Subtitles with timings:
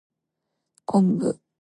[0.85, 1.37] 昆布